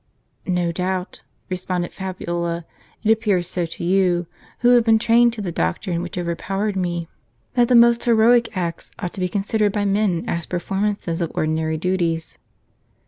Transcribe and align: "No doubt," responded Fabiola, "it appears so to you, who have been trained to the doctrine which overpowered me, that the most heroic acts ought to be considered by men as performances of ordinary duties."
"No 0.47 0.71
doubt," 0.71 1.21
responded 1.47 1.93
Fabiola, 1.93 2.65
"it 3.03 3.11
appears 3.11 3.47
so 3.47 3.67
to 3.67 3.83
you, 3.83 4.25
who 4.61 4.69
have 4.69 4.83
been 4.83 4.97
trained 4.97 5.31
to 5.33 5.43
the 5.43 5.51
doctrine 5.51 6.01
which 6.01 6.17
overpowered 6.17 6.75
me, 6.75 7.07
that 7.53 7.67
the 7.67 7.75
most 7.75 8.05
heroic 8.05 8.57
acts 8.57 8.89
ought 8.97 9.13
to 9.13 9.19
be 9.21 9.29
considered 9.29 9.71
by 9.71 9.85
men 9.85 10.23
as 10.27 10.47
performances 10.47 11.21
of 11.21 11.31
ordinary 11.35 11.77
duties." 11.77 12.39